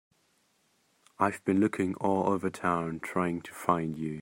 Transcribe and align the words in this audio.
I've 1.19 1.45
been 1.45 1.59
looking 1.59 1.93
all 1.93 2.27
over 2.33 2.49
town 2.49 3.01
trying 3.03 3.43
to 3.43 3.53
find 3.53 3.95
you. 3.99 4.19